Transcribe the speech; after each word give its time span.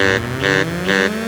Mm-hmm. 0.00 1.19